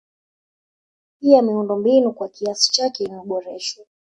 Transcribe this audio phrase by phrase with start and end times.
[1.19, 3.85] Pia miundombinu kwa kiasi chake imeboreshwa